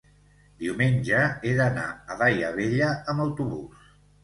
Diumenge 0.63 1.19
he 1.35 1.51
d'anar 1.59 1.85
a 2.15 2.19
Daia 2.23 2.51
Vella 2.59 2.91
amb 3.15 3.27
autobús. 3.29 3.89